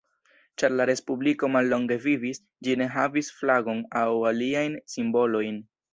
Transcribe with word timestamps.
Ĉar 0.61 0.71
la 0.77 0.87
respubliko 0.89 1.49
mallonge 1.55 1.97
vivis, 2.07 2.41
ĝi 2.69 2.75
ne 2.83 2.87
havis 2.97 3.29
flagon 3.43 3.85
aŭ 4.03 4.11
aliajn 4.31 4.79
simbolojn. 4.95 5.63